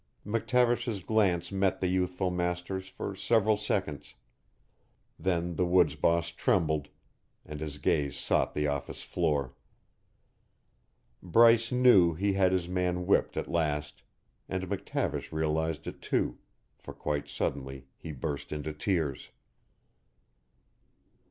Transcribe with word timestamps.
McTavish's 0.25 1.03
glance 1.03 1.51
met 1.51 1.79
the 1.79 1.85
youthful 1.87 2.31
master's 2.31 2.89
for 2.89 3.15
several 3.15 3.55
seconds; 3.55 4.15
then 5.19 5.57
the 5.57 5.65
woods 5.67 5.93
boss 5.93 6.29
trembled, 6.31 6.87
and 7.45 7.59
his 7.59 7.77
gaze 7.77 8.17
sought 8.17 8.55
the 8.55 8.65
office 8.65 9.03
floor. 9.03 9.53
Bryce 11.21 11.71
knew 11.71 12.15
he 12.15 12.33
had 12.33 12.51
his 12.51 12.67
man 12.67 13.05
whipped 13.05 13.37
at 13.37 13.47
last, 13.47 14.01
and 14.49 14.63
McTavish 14.67 15.31
realized 15.31 15.85
it, 15.85 16.01
too, 16.01 16.39
for 16.79 16.95
quite 16.95 17.27
suddenly 17.27 17.85
he 17.95 18.11
burst 18.11 18.51
into 18.51 18.73
tears. 18.73 19.29